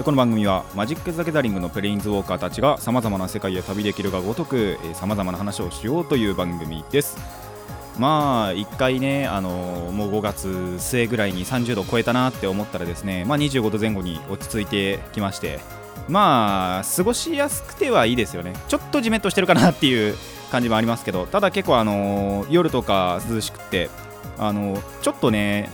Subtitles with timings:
[0.00, 7.18] この番組はマジック・ザ・ギャザリングのプレインズウォーカーたちがさまざまな世界へ旅できるがごとくさまざまな話をしようという番組です。
[7.98, 9.50] まあ1回ね、あの
[9.92, 15.60] もう5月末ぐらいに30度超えたなって思ったらですね、まあ、25度前後に落ち着いてきまして
[16.08, 18.54] まあ過ごしやすくてはいいですよね。
[18.68, 20.16] ちょっとじめっとしてるかなっていう
[20.50, 23.90] 感じもありますけどただ結構あの夜とか涼しくって
[24.38, 25.70] あのちょっとね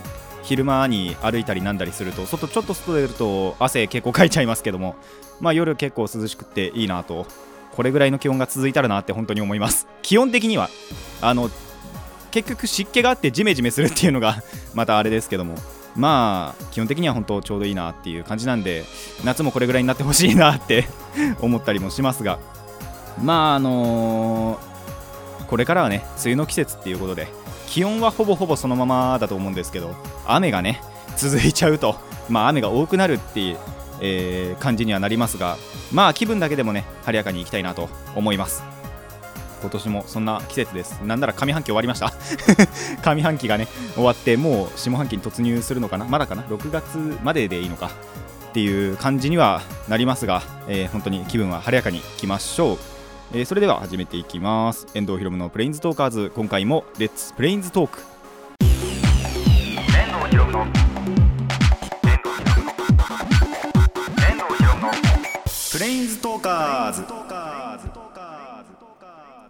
[0.48, 4.96] 昼間に歩いたりなんだりすると外ちょっと外出ると汗結構かいちゃいますけども
[5.40, 7.26] まあ夜結構涼しくていいなと
[7.72, 9.86] これぐらいの気温が続いたらなって本当に思います。
[10.00, 10.70] 気温的には
[11.20, 11.50] あの
[12.30, 14.42] 結局湿気があってジメジメするっていうのが
[14.74, 15.54] またあれですけども
[15.94, 18.84] まあ基本的には本当ちょうどいいなっていう感じなんで
[19.24, 20.88] 夏もこれぐらいになってほしいなって
[21.40, 22.38] 思ったりもしますが
[23.22, 24.68] まああのー
[25.48, 27.26] これからはね梅雨の季節っていうことで
[27.68, 29.94] 気温はほぼほぼそのままだと思うんですけど
[30.26, 30.80] 雨がね
[31.16, 31.96] 続いちゃうと
[32.28, 33.58] まあ雨が多くなるっていう、
[34.00, 35.56] えー感じにはなりますが
[35.92, 38.62] まあ気分だけでもね晴れやかにいきたいなと思います。
[39.60, 41.00] 今年もそんな季節です。
[41.04, 42.12] なんなら上半期終わりました。
[43.02, 46.04] 上半期がね終わってもう下半期に突入するのかな？
[46.04, 47.90] まだかな？6月まででいいのか？
[48.50, 52.78] っていう感じにはなりますが、えー本当に気分は晴れやかにいきましょう。
[53.32, 54.86] えーそれでは始めていきます。
[54.94, 56.32] 遠藤ひろむのプレインズトーカーズ。
[56.34, 58.00] 今回もレッツプレインズトーク
[58.60, 58.66] 遠
[60.20, 63.80] 藤ひろむの遠藤ひろむの
[64.24, 64.88] 遠藤ひろむの
[65.72, 67.02] プレインズトーカーズ。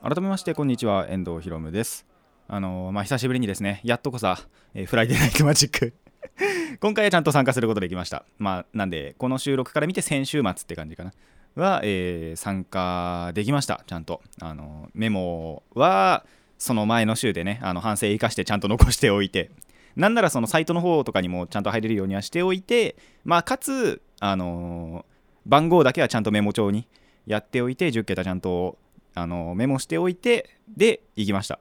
[0.03, 1.07] 改めましてこんにちは。
[1.09, 2.05] 遠藤ひろむです。
[2.49, 4.39] あのーまあ久しぶりにですねやっとこさ、
[4.75, 5.95] えーフライデーナイトマジック。
[6.81, 8.25] 今回はちゃんと参加することできました。
[8.39, 11.13] まあなんでこの収録から見て先週末って感じかな
[11.61, 13.83] は、えー参加できました。
[13.87, 14.23] ちゃんと。
[14.41, 16.25] あのメモは
[16.59, 19.51] その前の週でねあの反省生かしてちゃんと残しておいて。
[19.97, 25.05] なんならそのサイトの方とかにもちゃんと入れるようにはしておいてまあかつあの
[25.45, 26.87] 番号だけはちゃんとメモ帳に
[27.27, 28.79] やっておいて10桁ちゃんと
[29.15, 31.59] あのメモしておいてで行きました、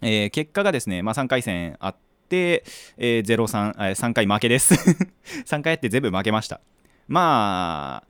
[0.00, 1.96] えー結果がですね、まあ、3回戦あっ
[2.30, 2.64] て、
[2.96, 4.74] えー、03、え3回負けです。
[5.44, 6.60] 3回やって全部負けました。
[7.08, 8.09] まあ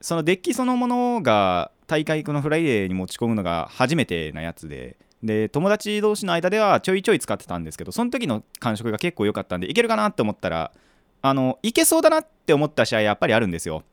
[0.00, 4.96] そのデッキそのものが大会このフライデーに持ち込むのが初めてなやつで。
[5.22, 10.72] で友達同士の間ではちょいちょい使ってたんですけどその時の感触が結構良かったんでいけるかなって思ったら
[11.20, 13.84] あのいけそうだなって思った試合やっぱりあるんですよ。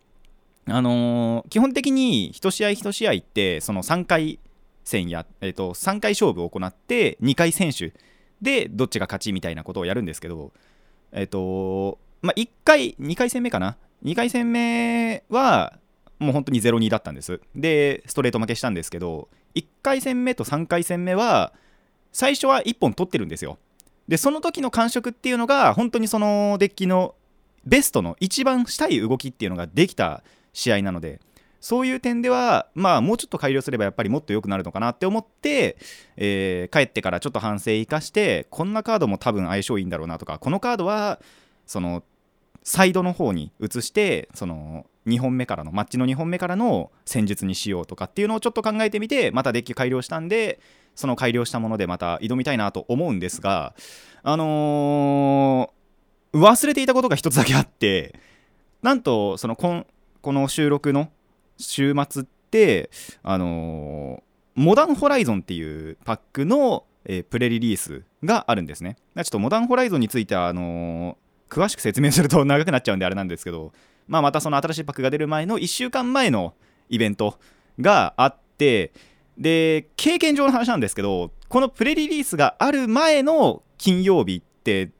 [0.67, 4.39] あのー基本的に1試合1試合ってその3回
[4.83, 7.93] 戦や、えー、と3回勝負を行って2回選手
[8.41, 10.51] でどっちが勝ちみたいなことをやるんですけど
[11.11, 15.77] えっ、とまあ1回2回戦目かな？2回戦目は
[16.19, 17.41] もう本当に0-2だったんです。
[17.55, 21.53] でストレート負けしたんですけど1回戦目と3回戦目は
[22.11, 23.57] 最初は1本取ってるんですよ。
[24.07, 27.15] でその時の感触っていうのが本当にそのデッキの
[27.65, 30.23] ベストの一番したい動きっていうのができた
[30.53, 31.19] 試合なので
[31.59, 35.77] そういう点ではまあもうちょっと改良すればやっぱりもっと良くなるのかなって思って、
[36.15, 41.19] えー帰ってからちょっと反省生かしてこんなカードも多分相性いいんだろうなとかこのカードは
[41.65, 42.03] その
[42.63, 50.59] サイドの方に移してその2本目からのマッチの2本目からの戦術にしようとかっていうのをちょっと考えてみてまたデッキ改良したんで
[50.95, 53.73] その改良したものでまた挑みたいなと思うんですが
[54.23, 55.77] あのー
[56.33, 58.19] 忘れていたことが一つだけあって
[58.83, 59.87] なんとそのこん
[60.21, 61.09] この収録の
[61.57, 62.89] 週末って
[63.23, 68.97] あのーモダンホライゾンっていうパックの、えープレリリースがあるんですね。
[69.15, 73.71] ちょっとモダンホライゾンについてはあのー詳しく説明すると長くなっちゃうんであれなんですけど、
[74.07, 76.53] まあ、またその新しいパックが出る前の1週間前の
[76.89, 77.37] イベント
[77.79, 78.91] があって
[79.37, 84.91] で経験上の話なんですけどこのプレリリースがある前の金曜日って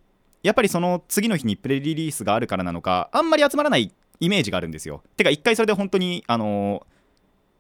[0.44, 5.04] やっぱりその次の日にプレリリースがあるからなのかあんまり集まらないイメージがあるんですよ。
[5.16, 6.86] てか一回それで本当にあの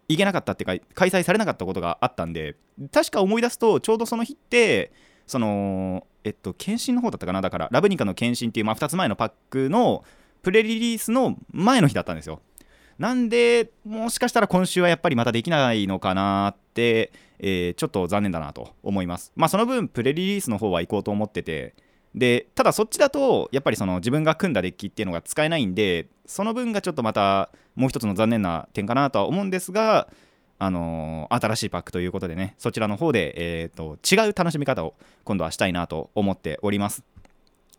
[0.07, 2.56] 行けなかったっていうか開催されなかったことがあったんで
[2.94, 4.92] 確か思い出すとちょうどその日って
[5.25, 7.42] そのえっと検診の方だったかな？
[7.42, 10.04] だからラブニカの検診っていう、まあ、2つ前のパックの
[10.48, 12.40] プレリリースの前の日だったんですよ。
[12.98, 19.34] なんでもしかしたら今週はやっぱりまたできないのかなって、えーちょっと残念だなと思います。
[19.36, 21.74] まあその分プレリリースの方は行こうと思ってて。
[22.16, 30.08] でただそっちだとやっぱりその自分が組んだデッキっていうのが使えないんでその分がちょっとまたもう一つの残念な点かなとは思うんですが
[30.58, 34.96] あのー新しいパックということでねそちらの方で、えー、と違う楽しみ方を
[35.26, 37.04] 今度はしたいなと思っております。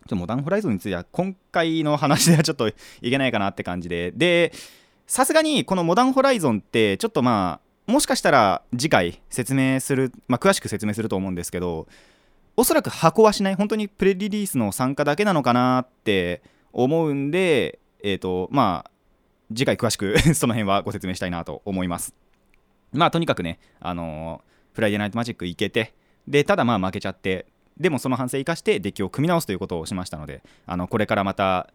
[0.08, 4.10] ちょっとモダンホライゾンについては今回の話ではちょっといけないかなって感じで。
[4.12, 4.52] で
[5.06, 11.86] さすがにこのモダンホライゾンってちょっとまあもしかしたら次回説明する、まあ、詳しく説明すると思うんですけど
[12.56, 13.54] おそらく箱はしない。
[13.54, 18.90] 本当にプレリリースの参加だけなのかなって思うんでえっ、とまあ
[19.54, 22.14] 次回詳しくその辺はご説明したいなと思います。
[22.92, 25.92] まあとにかくねあのーフライデーナイトマジック行けて
[26.28, 27.46] でただまあ負けちゃって
[27.80, 31.70] でもその反省を生かしてデッキを組み直すということをしましたのであのこれからまた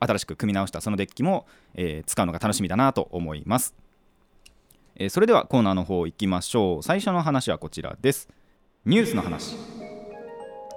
[0.00, 3.74] 新しく組み直したそのデッキも、えー使うのが楽しみだなと思います、
[4.96, 6.82] えーそれではコーナーの方行きましょう。
[6.82, 8.28] 最初の話はこちらです。
[8.84, 9.56] ニュースの話。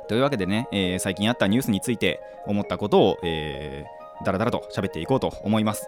[0.07, 5.87] というわけでね、えー最近あったニュースについて思ったことを、えー、だらだらと喋っていこうと思います。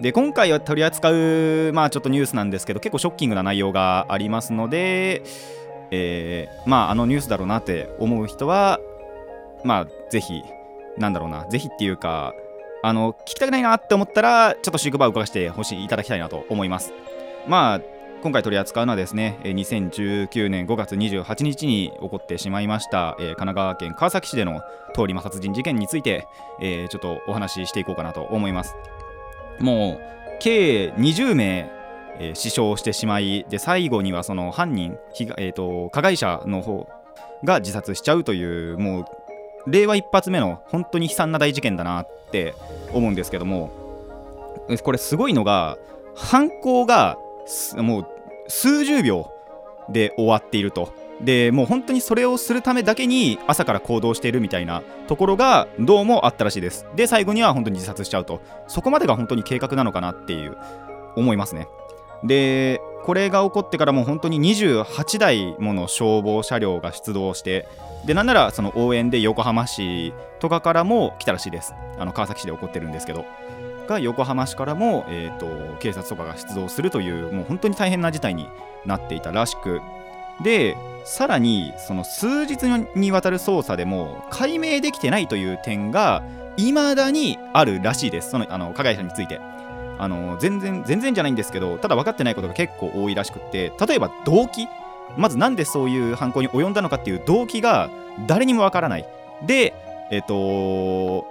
[0.00, 5.22] で今回は取り扱う、まあ、ちょっとニュースなんですけど結構ショッキングな内容がありますので、
[5.90, 8.80] えーまああのニュースだろうなって思う人は
[9.64, 10.42] まあぜひ
[10.98, 11.46] なんだろうな。
[11.48, 12.34] ぜひっていうか
[12.82, 16.92] あの聞きたくないなって思ったらちょっとシークバーを動かしてほしいいただきたいなと思います。
[17.46, 17.80] まあ
[18.22, 24.62] 今回取り扱うのはですね2019年5月28日に起こってしまいました、えー神奈川県川崎市での
[24.94, 26.26] 通り魔殺人事件について、
[26.60, 28.74] えーちょっとお話ししていこうかなと思います。
[29.60, 30.00] もう
[30.40, 31.70] 計20名、
[32.18, 36.88] えー死傷してしまいで最後にはその犯人被害、えー、と加害者の方
[37.44, 39.04] が自殺しちゃうというもう
[39.70, 42.54] 令和一発目の本当に悲惨な大事件だなって
[42.92, 43.70] 思うんですけども
[44.82, 45.76] これすごいのが
[46.14, 47.18] 犯行が
[47.76, 48.06] もう
[48.48, 49.30] 数十秒
[49.88, 50.92] で終わっていると。
[51.20, 56.84] でもう本当にそれをするためだけに朝から行動しているみたいなところがどうもあったらしいです。
[56.94, 58.40] で最後には本当に自殺しちゃうと。
[58.68, 60.58] そこまでが本当に計画なのかなっていう
[61.16, 61.68] 思いますね。
[62.24, 67.68] でこれが起こってからもう本当に28台もの消防車両が出動して
[68.04, 71.74] でなんならその応援で横浜市とかからも来たらしいです。
[71.98, 73.24] あの川崎市で起こってるんですけど。
[73.86, 78.48] が横浜市からも、えー、と警察とかが出動するというもう本当に大変な事態に
[78.84, 79.80] なっていたらしく。
[80.42, 82.64] でさらにその数日
[82.94, 86.22] にわたる捜査でも解明できてないという点が
[86.58, 88.30] 未だにあるらしいです。
[88.30, 89.40] そのあの加害者について。
[89.98, 94.68] あの全然全然じゃないんですけどただ分かってないことが結構多いらしくって例えば動機。
[95.16, 97.90] まずなんでそういう犯行に及んだのかっていう動機が
[98.26, 99.06] 誰にも分からない。
[99.46, 99.72] で
[100.10, 101.26] えっ、と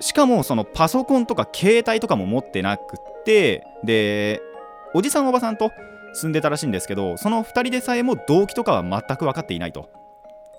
[0.00, 4.40] しかもそのパソコンとか携帯とかも持ってなくってで
[4.94, 5.70] おじさんおばさんと
[6.14, 9.88] 住んでたらしいんですけどその2人でさえも動機とかは全く分かっていないと。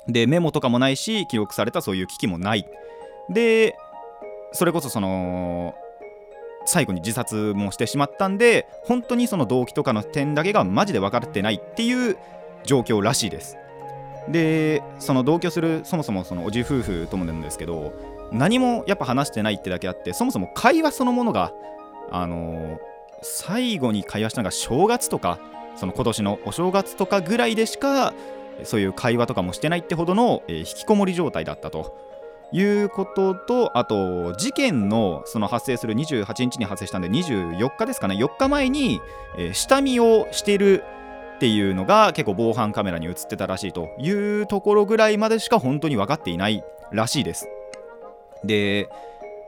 [0.08, 2.68] でメモとかもないし記録されたそういう機器もない。
[3.30, 3.76] で
[4.52, 5.76] それこそその
[6.66, 12.18] 最後に自殺もしてしまったんで本当にその動機とかの点だけがマジで分かってないっていう
[12.64, 13.58] 状況らしいです。
[14.30, 17.94] でその同居するそもそもそのおじ夫婦ともなんですけど
[18.32, 21.52] 何もやっぱ話してないってだけあってそもそも会話そのものが
[22.12, 22.78] あのー
[23.26, 25.40] 最後に会話したのが正月とか
[25.78, 28.14] その今年のお正月とかぐらいでしか
[28.66, 31.98] そういう会話とかもしてないってほどの、えー引きこもり状態だったと。
[32.52, 38.16] いうこととあと事件のその発生する28日に発生したんで24日ですかね。
[38.16, 39.02] 4日前に、
[39.38, 40.84] えー下見をしている
[41.36, 47.50] っていうのが結構防犯カメラに映ってたらしいというところぐらいまでしか本当に分かっていないらしいです。
[48.44, 48.90] で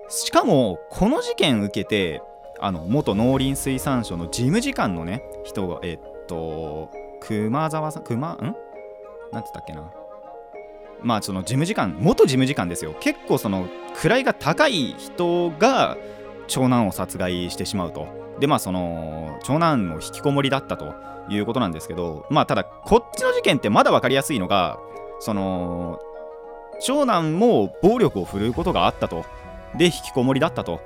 [0.10, 2.22] しかもこの事件受けて
[2.60, 8.38] あの元農林水産省の事務次官のね人がえっと熊沢さん熊ん？
[8.40, 8.56] なんて
[9.32, 9.92] 言ったっけな。
[11.02, 12.96] まあその事務次官元事務次官ですよ。
[13.00, 15.98] 結構その位が高い人が
[16.48, 18.08] 長男を殺害してしまうと。
[18.40, 20.94] でまあその長男の引きこもりだったと
[21.30, 24.80] いうことなんですけどまあただこっちの事件ってまだ分かりやすいのが
[25.20, 26.00] その
[26.82, 29.26] 長男も暴力を振るうことがあったと。
[29.78, 30.82] で引きこもりだったと。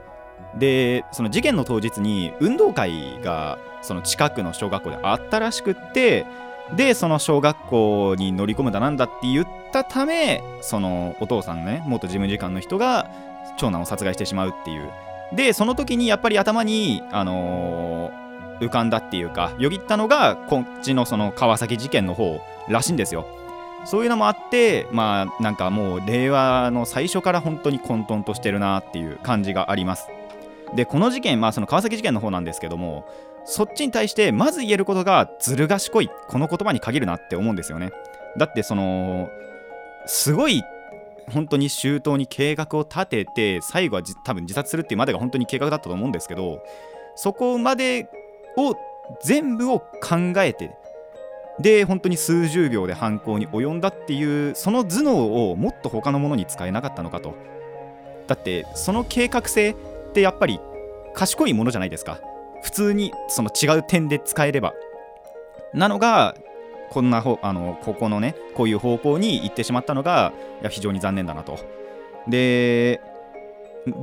[0.57, 6.25] でその事件の当日に運動会がその近くの小学校であったらしくって
[6.75, 13.09] でその小学校に乗り込むだなんだって言ったためそのお父さんね元事務次官の人が
[13.57, 14.89] 長男を殺害してしまうっていう。
[15.35, 23.25] でその時にやっぱり頭に、あのー浮かんだっていうかよぎったのがこっちのその川崎事件の方らしいんですよ。
[23.85, 30.07] そういうのもあってまあなんかもう令和の最初から本当に混沌としてるなっていう感じがあります。
[30.75, 33.05] でこの事件まあその川崎事件の方なんですけども
[33.51, 37.89] そっちに対してまず言えることがずる賢いこの言葉に限るなって思うんですよね。
[38.37, 39.31] だってその
[40.05, 40.63] すごい
[41.31, 46.61] 本当に周到に計画を立てて最後は多分自殺するっていうまでが本当に計画だったと思うんですけど
[47.15, 48.07] そこまで
[48.55, 48.75] を
[49.23, 50.77] 全部を考えて
[51.59, 57.33] で本当に数十秒で犯行に及んだっていうその頭脳をもっと他のものに使えなかったのかと。
[58.27, 59.75] だってその計画性っ
[60.13, 60.59] てやっぱり
[61.15, 62.19] 賢いものじゃないですか。
[62.63, 64.73] 普通にその違う点で使えれば。
[65.73, 66.35] なのが
[66.89, 71.59] こんなほあのここのねこういう方向に行ってしまったのがいや非常に残念だなと。
[72.27, 73.01] で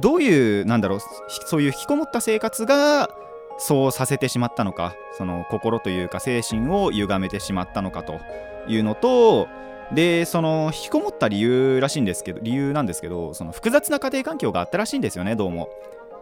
[0.01, 0.99] どういうなんだろう
[1.47, 3.11] そういう引きこもった生活が
[3.59, 8.21] そうさせてしまったのかその心というか精神を歪めてしまったのかと
[8.69, 9.49] いうのと
[9.93, 15.69] でその引きこもった理由らしいんですけど理由なんですけどその複雑な家庭環境があったらしいんですよねどうも。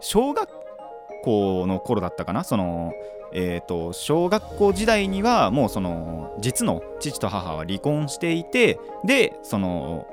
[0.01, 0.49] 小学
[1.25, 2.45] 校の頃だったかな？
[2.45, 2.93] その
[3.37, 10.07] えーと、小学校時代にはもうその実の父と母は離婚していてでその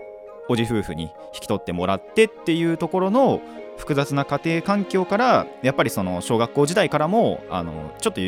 [0.49, 3.40] おじ夫婦に引き取ってもらってっていうところの
[3.76, 8.21] 複雑な家庭環境からやっぱりその小学校時代からもあのちょっと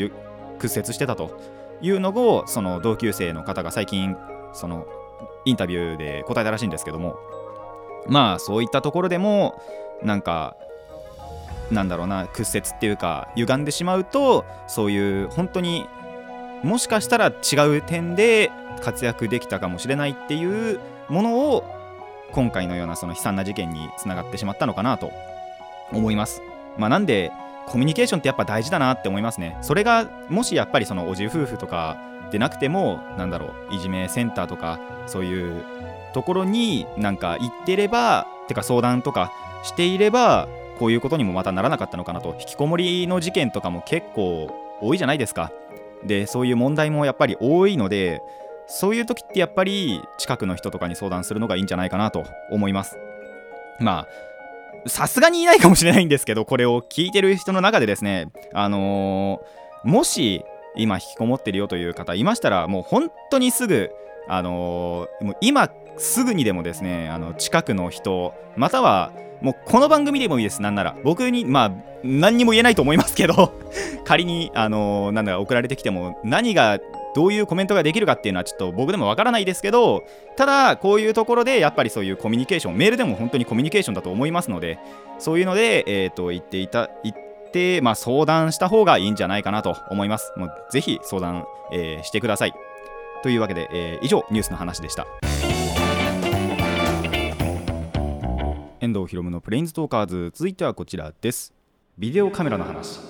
[0.60, 1.40] 屈折してたと
[1.80, 4.16] いうのをその同級生の方が最近
[4.52, 4.86] その
[5.44, 7.16] インタビューで答えたらしいんですけども。
[8.06, 9.60] まあそういったところでも
[10.02, 10.56] なんか
[11.71, 15.87] なんだろうな屈折っていうか歪んでしまうとそういう本当に
[16.62, 18.50] もしかしたら違う点で
[18.83, 21.64] 活躍できたかもしれないっていうものを
[22.33, 25.12] 今回のようなその悲惨な事件につながってしまったのかなと
[25.92, 26.42] 思います。
[26.76, 27.30] まあ、なんで
[27.66, 29.56] コミュニケーションってやっぱ大事だなって思いますね。
[29.62, 31.97] それがもしやっぱりそのおじ夫婦とか
[32.30, 35.64] でなくてもなんだろういじめセンターとかそういう
[36.12, 42.36] ところになんか行ってればってか相談とかしていればこういうことにもまたならなかったのかなと。
[42.40, 44.50] 引きこもりの事件とかも結構
[44.80, 45.52] 多いじゃないですか。
[46.04, 48.20] でそういう問題もやっぱり多いので
[48.66, 52.98] そういう時ってやっぱり近くの人とかに相談するのがいいんじゃないかなと思います。
[53.80, 60.44] まあさすがにいないかもしれないんですけどこれを聞いてる人の中でですねあのー、もし
[60.76, 63.90] 今引きこもってるよという方いましたらもう本当にすぐ
[64.28, 70.96] あのー、もう今すぐにでもですねあの近くの人またはもうこの番組でもいいですなんなら。
[71.04, 71.72] 僕にまあ
[72.02, 73.52] 何にも言えないと思いますけど
[74.04, 76.78] 仮にあの、なんだ送られてきても何が
[77.14, 80.02] どういうコメントができるかっていうのはちょっと僕でもわからないですけど
[80.36, 84.78] ただこういうところでやっぱりそういうコミュニケーションメールでも本当にコミュニケーションだと思いますので
[85.18, 87.16] そういうので、えーと、言っていた言っ
[87.52, 90.32] て、まあ、相談した方がいいんじゃないかなと思います。
[90.36, 92.54] もうぜひ相談、えー、してください。
[93.22, 95.06] というわけで、えー、以上ニュースの話でした。
[98.84, 100.30] 遠藤博のプレインズトーカーズ。
[100.34, 101.54] 続いてはこちらです。
[101.96, 103.00] ビデオカメラの話。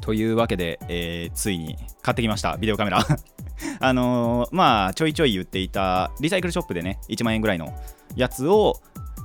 [0.00, 2.56] というわけで、えー、ついに買ってきました。
[2.56, 2.98] ビデオカメラ。
[3.78, 7.72] あのー、まあちょいちょい言っていたリサイクルショップでね1万円ぐらいの
[8.16, 8.74] やつを、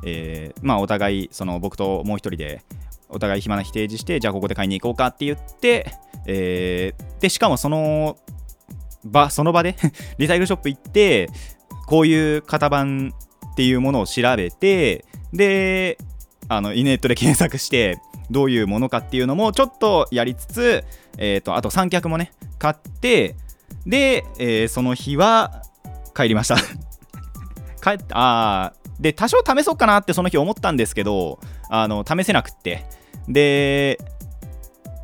[0.05, 2.63] えー、まあお互いその僕ともう一人で
[3.09, 5.91] お互い暇な日提示してじゃあここで買いに行こうかって言って、
[6.27, 8.15] えー、でしかもその
[9.03, 9.75] 場その場で
[10.19, 11.29] リサイクルショップ行って
[11.87, 13.11] こういう型番
[13.51, 15.97] っていうものを調べてで
[16.47, 20.83] あのイネットで検索してどういうものかっていうのもちょっとやりつつ、
[21.17, 23.35] えーと、あと三脚もね買って
[23.85, 25.63] で、えー、その日は
[26.15, 26.57] 帰りました。
[27.81, 32.85] 帰ってあで多少試そうかなってその日思ったんですけどあの試せなくって。
[33.27, 33.99] で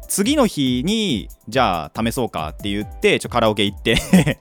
[0.07, 4.39] 次の日にじゃあ試そうかって言ってちょカラオケ行って。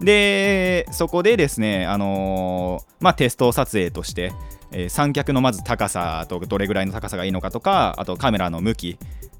[0.00, 4.32] でそこでですねあのー、まあテスト撮影として
[4.72, 8.98] えー、三脚のまず高さとどれぐらいの高さがいいのかとかあとカメラの向き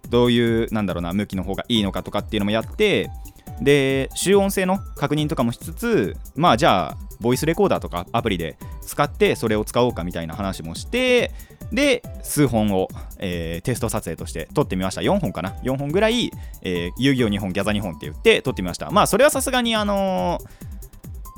[0.08, 3.10] どういうなんだろうな向きの方がいいのかとかっていうのもやって
[3.60, 11.32] で集音性の確認とかもしつつまあじゃあボイスレコーダーとかアプリで使ってそれを使おうかみたいな話もして
[11.72, 15.00] で数本を、えー、テスト撮影として撮ってみました。
[15.02, 16.30] 4本かな？4本ぐらい、
[16.62, 18.90] えー、遊戯王2本ギャザ2本って言って撮ってみました。
[18.90, 20.40] まあそれはさすがにあの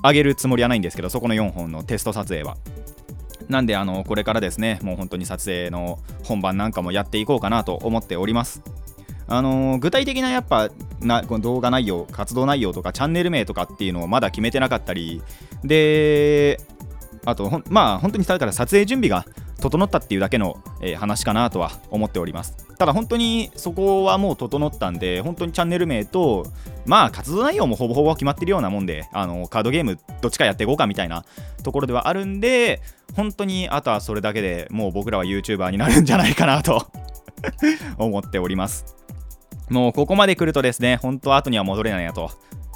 [0.02, 2.56] ー、上げるつもりはないんですけどそこの4本のテスト撮影は。
[3.48, 8.62] なんであのこれからですねもう本当に撮影の本番なんかもやっていこうかなと思っております。
[9.28, 10.70] あのー、具体的なやっぱ
[11.00, 15.22] なこの動画内容活動内容とかチャンネル名とかっていうのをまだ決めてなかったり。
[15.62, 16.58] で
[17.24, 19.24] あとまあ本当にだから撮影準備が
[19.62, 22.56] 整ったっていうだけの、えー、話かなとは思っております。
[22.76, 26.46] ただ本当にそこはもう整ったんで本当にチャンネル名と
[26.84, 31.24] まあ活動内容もほぼほぼ決まってるようなもんであのカードゲームどっちかやっていこうかみたいな
[31.62, 32.82] ところではあるんで
[33.14, 36.88] 本当にあとはそれだけでもう僕らは YouTuber になるんじゃないかなと
[37.98, 38.96] 思っております。
[39.70, 42.30] もうここまで来るとですね本当は後には戻れないなと。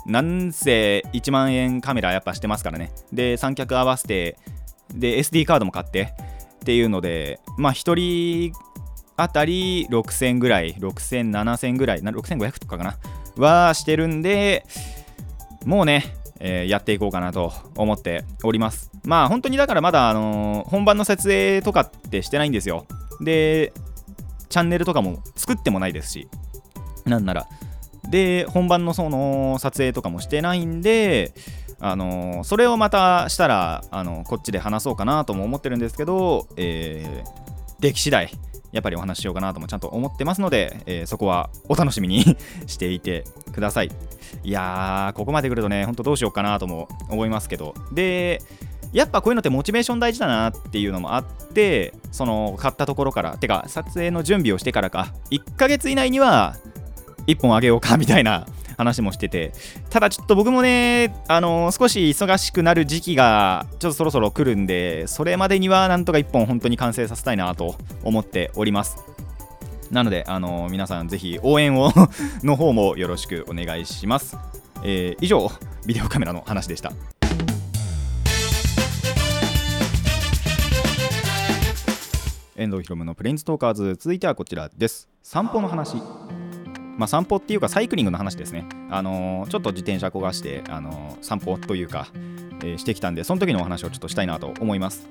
[0.07, 2.93] なんせ1万円カメラやっぱしてますからね。
[3.13, 4.39] で三脚合わせて
[4.95, 6.15] で SD カードも買って
[6.67, 8.53] っていうのでまあ1人
[9.17, 12.97] あたり6000ぐらい6000、7000ぐらい6500とかかな
[13.37, 14.67] はしてるんで
[15.65, 18.91] もうね、えーやっていこうかなと思っております。
[19.05, 22.85] まあ本当にだからまだ、あのー本番の撮影とかってしてないんですよ。
[23.21, 23.73] で
[24.49, 26.29] チャンネルとかも作ってもないですし
[27.05, 27.47] なんなら。
[28.11, 31.33] で本番のその撮影とかもしてないんで
[31.79, 37.47] あのそれをまたしたらあのこっちで話そうかなとも思ってるんですけど、えー
[37.79, 38.31] 出来次第
[38.73, 43.91] やっぱりお話ししようかなともちゃんと思ってますので、えーそこはお楽しみにしていてください。
[44.43, 47.75] いやーここまで来るとねほんとどうしようかなとも思いますけど。
[47.93, 48.41] で
[48.93, 56.57] やっぱこういうのってモチベーション大事だなっていうのもあってその買ったところからてか撮影の準備をしてからか1ヶ月以内には
[57.27, 59.53] 1本あげようかみたいな話もしてて。
[59.91, 68.99] ただちょっと僕もねあの少し忙しくなる時期がちょっとそろそろ来るんでそれまでにはなんとか1本本当に完成させたいなと思っております。
[69.91, 71.93] なのであの皆さんぜひ応援を
[72.43, 74.37] の方もよろしくお願いします、
[74.83, 75.51] えー以上
[75.87, 76.93] ビデオカメラの話でした。
[82.57, 85.09] 遠藤ひろむのプレインズトーカーズ続いてはこちらです。
[85.23, 85.97] 散歩の話。
[86.97, 92.09] まあ、散歩っていうかサイクリングの話ですね、あのーちょっと自転車焦がして、あのー散歩というか、
[92.63, 95.09] えーしてきたんでその時のお話をちょっとしたいなと思います。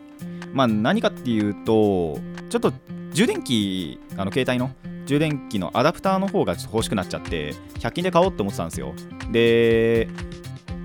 [0.54, 2.74] まあ何かっていうとちょっと
[3.14, 4.72] 充電器あの携帯の
[5.06, 8.94] 充電器のアダプターの方がちょっと欲しくなっちゃって100均で買おうって思ってたんですよ。
[9.32, 10.08] で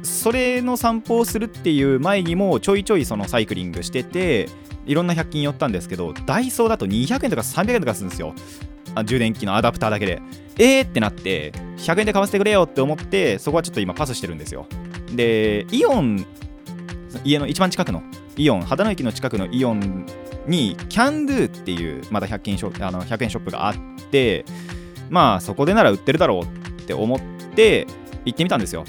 [0.02, 4.48] それの散歩をするっていう前にもちょいちょいそのサイクリングしてて
[4.86, 8.34] いろんな100均寄ったんですけどダイソーだと200円とか300円とかするんですよ。
[9.04, 10.20] 充電器のアダプターだけで。
[10.60, 14.66] えーってなって100円で買わせてくれよって思ってそこはちょっと今パスしてるんですよ。
[15.14, 16.26] でイオン
[17.24, 18.02] 家の一番近くの
[18.36, 20.04] イオン秦野駅の近くのイオン
[20.46, 23.74] にキャンドゥっていうまた100均ショあの100円ショップがあっ
[24.10, 24.44] て
[25.08, 27.20] まあそこでなら売ってるだろうって思っ
[27.56, 27.86] て
[28.26, 28.84] 行ってみたんですよ。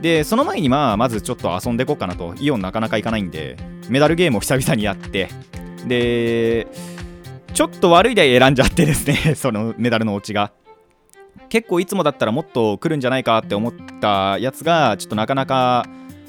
[0.00, 2.34] でその前にまあまずちょっと遊んでこうかなと。
[2.38, 3.56] イオンなかなか行かないんで
[3.88, 5.28] メダルゲームを久々にやって。
[5.84, 6.68] で
[7.54, 10.52] ちょっと悪い台選んじゃってですね そのメダルのオチが。
[11.48, 15.86] 結構いつもだったらもっと来るんじゃないかって思ったやつがちょっとなかなか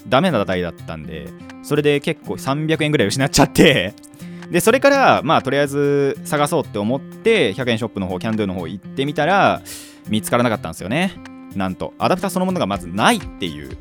[0.08, 1.28] ダメな台だったんで
[1.64, 3.94] それで結構300円ぐらい失っちゃって。
[4.50, 9.62] でそれからまあとりあえず探そうって思って100円ショップの方キャンドゥの方行ってみたら
[10.08, 11.14] 見つからなかったんですよね。
[11.56, 13.78] なんとアダプターそのものがまずないっていう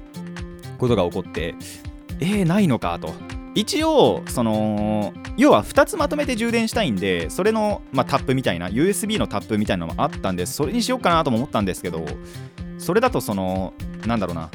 [0.77, 1.55] ことが起こって
[2.21, 3.15] えー、ないのかと。
[3.55, 12.05] 一応その要は2つまとめて充電したいんでそれの、まあ、タップみたいな USB のタップみたいなのもあったんでそれにしようかなとも思ったんですけど
[12.79, 13.75] それだとその
[14.07, 14.51] なんだろうな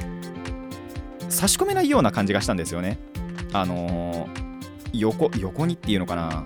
[1.29, 2.99] 差し込めないような感じがしたんですよね。
[3.53, 4.29] あの
[4.93, 6.45] 横横にっていうのかな。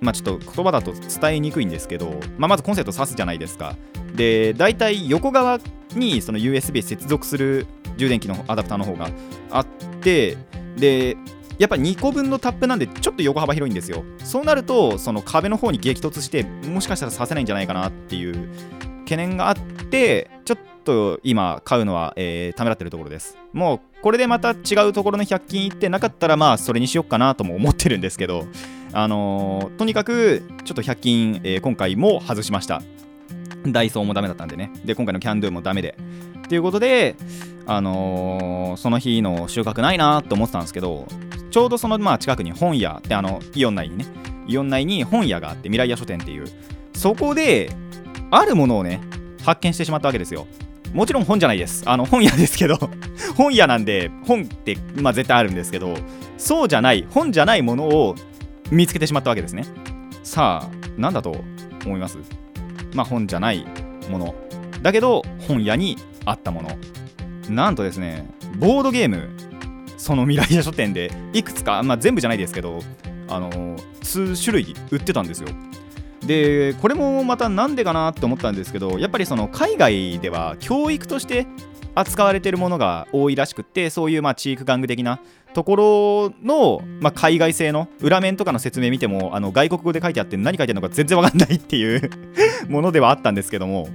[0.00, 3.76] まあちょっと言葉だと伝えにくいんですけど、まあ、まずコンセント挿すじゃないですか。
[4.14, 5.60] で大体横側
[5.94, 9.10] にその USB 接続する充電器のアダプターの方が
[9.50, 9.66] あっ
[10.00, 10.36] て
[10.76, 11.16] で
[11.58, 14.04] やっぱ2個分のタップなんでちょっと横幅広いんですよ。
[14.24, 18.48] そうなるとその壁の方に激突してもしかしたら刺せないんじゃないかなっていう
[19.00, 23.36] 懸念があってちょっと今買うのは、えーためらってるところです。
[23.52, 28.46] もうこれでまた違うところの100均行ってなかったらまあそれにしよっかなとも思ってるんですけど。
[28.94, 32.82] あのーとにかくちょっと100均、えー今回も外しました。
[33.66, 34.70] ダイソーもダメだったんでね。
[34.84, 35.96] で今回のキャンドゥもダメで。
[36.44, 37.14] っていうことで
[37.64, 41.06] あのーその日の収穫ないなと思ってたんですけど
[41.52, 44.06] ちょうどそのまあ近くに本屋ってあのイオン内にね
[44.48, 46.46] イオン内に本屋があって未来屋書店っていう。
[46.94, 47.70] そこで
[48.30, 49.00] あるものをね
[49.44, 50.46] 発見してしまったわけですよ。
[50.94, 51.82] もちろん本じゃないです。
[51.86, 52.78] あの本屋ですけど
[53.36, 55.94] 本屋なんで本ってまあ絶対あるんですけど
[56.38, 58.14] そうじゃない本じゃないものを
[58.70, 59.64] 見つけてしまったわけですね。
[60.22, 61.44] さあ何だと
[61.84, 62.18] 思います？
[62.94, 63.66] まあ本じゃない
[64.10, 64.34] もの。
[64.80, 66.70] だけど本屋にあったもの。
[67.48, 68.26] なんとですね
[68.58, 69.28] ボードゲーム
[70.02, 72.80] その未来屋書店でいくつか、まあ、全部じゃないですけど
[73.28, 75.48] あの数種類売ってたんですよ。
[76.26, 81.46] でこれもまたなんでかなって思ったんですけどやっぱりその海外では教育として
[81.94, 85.20] 扱われてるものが多いらしくってそういうまあチーク玩具的な
[85.54, 92.10] ところの、まあ、海外製の裏面とかの説明見てもあの外国語で書いてあって何書いてあるのか全然わかんないっていう
[92.68, 93.88] ものではあったんですけども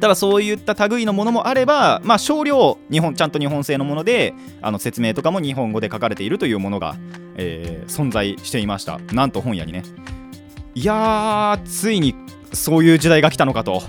[0.00, 6.96] ただそういった類のものもあれば、まあ、少量日本ちゃんと日本製のものであの説明とかも日本語で書かれているというものが、
[7.36, 8.98] えー存在していました。
[9.12, 9.82] なんと本屋にね。
[10.74, 12.14] いやーついに
[12.52, 13.82] そういう時代が来たのかと。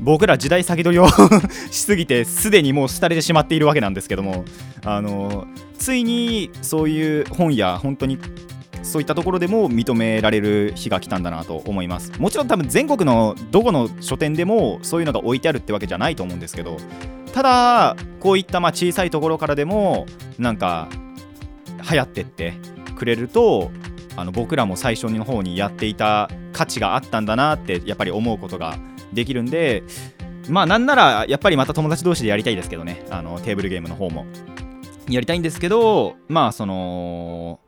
[0.00, 1.06] 僕ら時代先取りを
[1.70, 4.44] しすぎてすでにもう廃れてしまっているわけなんですけども。
[4.84, 5.46] あの
[5.78, 8.18] ついにそういう本屋本当に
[8.82, 12.12] そういったところでも認められる日が来たんだなと思います。
[12.20, 16.76] もちろん多分全国のどこの書店でもそういうのが置いてあるってわけじゃないと思うんですけど
[17.32, 20.06] ただこういったまあ小さいところからでも
[20.38, 20.88] なんか
[21.90, 22.54] 流行ってって
[22.96, 23.70] くれると
[24.16, 28.78] あの僕らも最初の方にやっていた価値があったんだなってやっぱり思うことが
[29.12, 29.82] できるんで
[30.48, 33.04] まあなんならやっぱりまた友達同士でやりたいですけどね。
[33.10, 34.26] あのテーブルゲームの方も。
[35.08, 37.60] やりたいんですけどまあその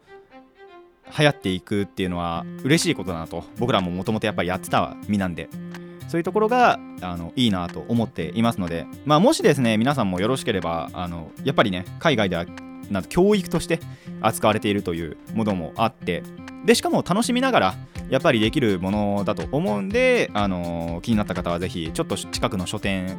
[1.18, 5.48] 流行っていくっていうのは嬉しいことだなと僕らももともとやっぱりやってた身なんで。
[6.08, 12.46] そういうところがあのいいなと思っていますので、まあ、もしですね皆さんもよろしければあのやっぱりね海外では
[12.90, 13.78] なんと教育として
[14.22, 16.22] 扱われているというものもあって。
[16.64, 17.74] でしかも楽しみながら
[18.10, 23.16] やっぱりできるものだと思うんで、あの気になった方はぜひちょっと近くの書店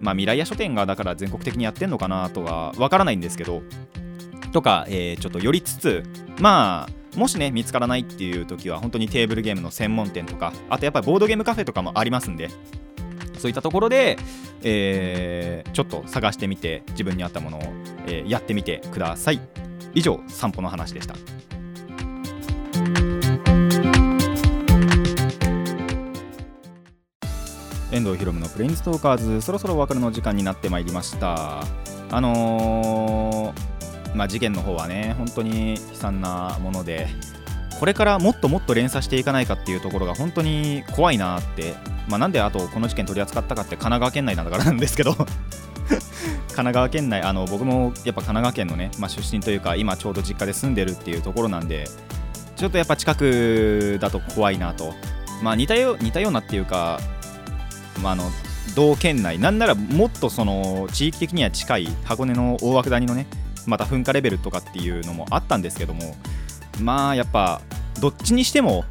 [0.00, 3.62] まあ未来屋書店がだから全国的にやってんのかなとはわからないんですけど。
[4.52, 6.02] とか、えーちょっと寄りつつ
[6.38, 12.48] まあもしね見つからないっていう時は本当にテーブルゲームの専門店とかあとやっぱりボードゲームカフェとかもありますんで
[13.38, 14.18] そういったところで、
[14.62, 17.62] えーちょっと探してみて自分に合ったものを、
[18.06, 19.40] えーやってみてください。
[19.94, 21.14] 以上散歩の話でした。
[27.90, 31.64] 遠藤ひろむのプレインストーカーズそろそろお別れの時間になってまいりました。
[32.10, 33.71] あのー
[34.14, 37.08] まあ事件の方はね本当に悲惨なもので
[37.82, 41.74] これからもっともっと連鎖していかないかっていうところが本当に怖いなって、
[42.08, 45.26] まあ、なんであとこの事件取り扱ったかって神奈川県内なんだからなんですけど 神
[46.48, 51.88] 奈川県内あの僕もやっぱ神奈川県のね、まあ、出身というか今ちょうど実家で住んでるっていうところなんで
[52.54, 54.94] ちょっとやっぱ近くだと怖いなと、
[55.42, 57.00] まあ、似たよ似たようなっていうか、
[58.00, 58.30] まあ、あの
[58.76, 63.26] 同県内なんならもっとその地域的には近い箱根の大涌谷のね
[63.66, 66.16] また噴火レベルとかっていうのもあったんですけども
[66.80, 67.60] まあやっぱ
[68.00, 68.84] どっちにしても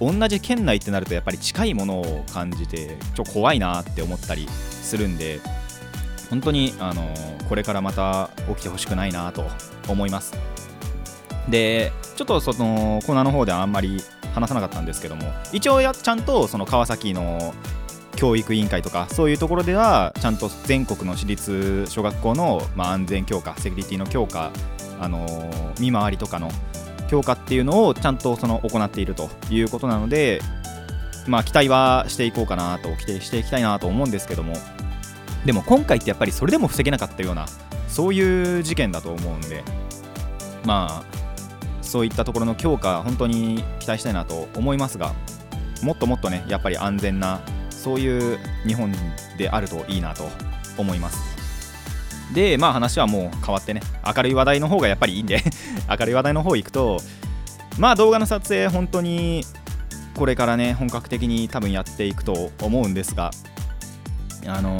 [0.00, 5.40] 同じ県内ってなるとやっぱり近いものを感じてちょ怖いなって思ったりするんで
[6.30, 7.14] 本当にあの
[7.48, 9.44] これからまた起きてほしくないなと
[9.88, 10.34] 思います。
[11.48, 14.02] でちょっとそのコーナーの方ではあんまり
[14.34, 17.54] 話さなかったんですけども一応やちゃんとその川崎の
[18.24, 24.50] 教育委員会とかそういうところではちゃんと全国の私立小学校の、まあ、安全強化セキュリティの強化、
[24.98, 26.50] あのー見回りとかの
[27.08, 30.40] 強化っていうのをちゃんとその行っているということなので、
[31.26, 34.54] まあ、期待はしていこうかなと期待していきたいなと思うんですけども。
[35.44, 37.44] でも今回ってやっぱりそれでも防げなかったような
[37.86, 39.62] そういう事件だと思うんで
[40.64, 45.12] まあそういったところの強化本当に期待したいなと思いますが
[45.82, 47.42] もっともっとねやっぱり安全な
[47.84, 48.90] そういう日本
[49.36, 50.30] であるといいなと
[50.78, 51.34] 思います。
[52.32, 53.82] でまあ話はもう変わってね。
[54.16, 55.42] 明るい話題の方がやっぱりいいんで。
[55.86, 56.98] 明るい話題の方行くと
[57.78, 59.44] まあ動画の撮影本当に
[60.14, 63.32] これからね本格的に多分やっていくと思うんですが
[64.46, 64.78] あの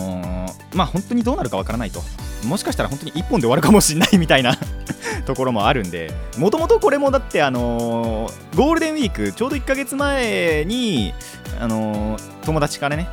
[0.48, 2.02] ーまあ本当にどうなるかわからないと。
[2.44, 4.56] もしかしたら本当に1本で終わるかもしれないみたいな
[5.26, 11.14] ところもあるんでもともとこれもだってあのーゴールデンウィークちょうど1ヶ月前に
[11.60, 13.08] あのー友達からね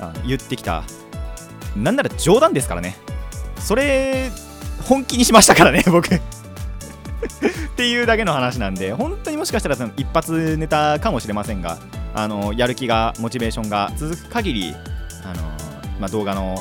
[0.00, 0.84] あ言ってきた
[1.76, 2.96] なんなら冗談ですからね。
[3.60, 4.30] それ
[4.84, 6.14] 本気にしましたからね 僕。
[6.14, 6.18] っ
[7.76, 11.78] ていうだけの話なんで本当にもしかしたらその一発ネタかもしれませんが
[12.14, 14.74] あのやる気がモチベーションが続く限り
[15.24, 15.42] あの、
[16.00, 16.58] まあ、動画の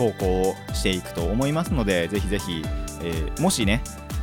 [0.00, 2.62] 投稿していくと思いますのでぜひぜひ、
[3.02, 3.82] えーもしね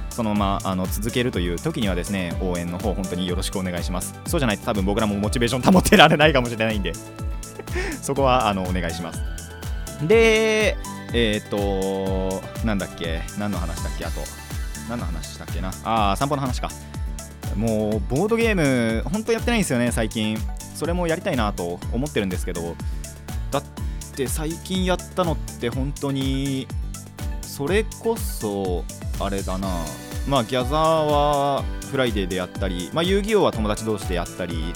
[0.09, 4.19] そのままあの続けるという時にはですね応援の方本当によろしくお願いします。
[4.25, 6.93] そうじゃないと多分僕らもモチベーション 保ってられないかもしれないんで。
[8.01, 9.21] そこはあのお願いします。
[10.01, 10.75] で
[11.13, 14.21] えっ、となんだっけ何の話だっけあと。
[14.89, 15.71] 何の話したっけな。
[15.83, 16.71] あー散歩の話か。
[17.55, 20.39] もうボードゲーム本当やってないんですよね最近。
[20.73, 22.75] それもやりたいなと思ってるんですけど。
[23.51, 23.86] だって
[24.25, 26.67] 最近やったのって本当に
[27.41, 28.83] それこそ
[29.19, 29.67] あれだな。
[30.27, 34.73] まあギャザーはフライデーでやったり、まあ、遊戯王は友達同士でやったり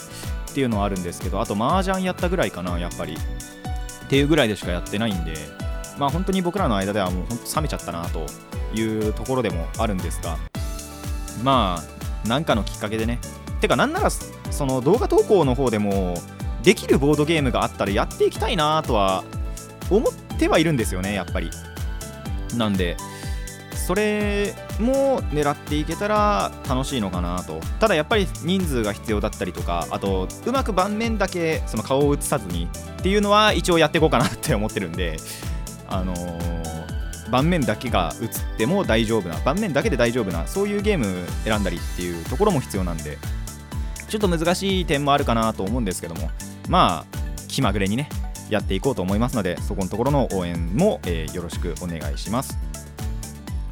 [0.49, 3.15] っていうのはあるんですけどあと麻雀やったぐらいかなやっぱり。
[3.15, 5.33] っていうぐらいでしかやってないんで
[5.97, 8.25] まあ本当に僕らの間ではもう本当冷めちゃったなと
[8.75, 10.37] いうところでもあるんですが
[11.43, 11.81] ま
[12.25, 13.19] あなんかのきっかけでね。
[13.61, 16.15] てかなんならその動画投稿の方でも
[16.63, 19.23] できるボードゲームがあったらやっていきたいなとは
[19.89, 21.49] 思ってはいるんですよねやっぱり。
[22.57, 22.97] なんで
[23.87, 27.59] それも狙っていけたら楽しいのかなと。
[27.79, 32.67] ただやっぱり人数が必要だったりとかあとうまく盤面だけその顔を映さずに
[32.99, 35.17] っていうのは一応やっていこうかなって思ってるんで
[35.87, 36.61] あのー
[37.31, 43.17] 盤面だけが映っても大丈夫な盤面だけで大丈夫なそういうゲーム選んだりっていうところも必要なんで。
[44.11, 46.29] ちょっと難しい点もあるかなと思うんですけども
[46.67, 48.09] まあ気まぐれにね
[48.49, 52.57] やっていこうと思いますのでそこのところの応援も、えーよろしくお願いします。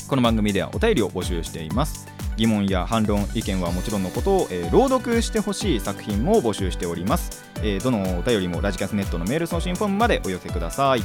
[0.07, 2.07] この番組ではお便りを募集しています。
[2.37, 11.01] 疑問や反論意見はもちろんのことを、えー朗読してほしい作品も募集しております、えーどのお便りもラジキャスネットのメール送信フォームまでお寄せください。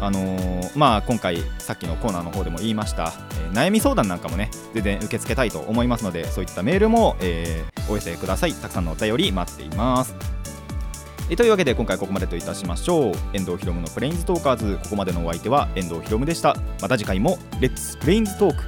[0.00, 8.52] あのーまあ今回さっきのコーナーの方でも言いました、えー悩み相談なんかもね全然受け付けたいと思いますのでそういったメールも、えーお寄せください。
[8.54, 10.14] たくさんのお便り待っています。
[11.28, 13.14] えーというわけで今回ここまでといたしましょう。
[13.32, 16.56] 遠藤ひろむのプレインズトーカーズここまでのお相手は遠藤ひろむでした。
[16.80, 18.62] また次回もレッツプレインズトーク。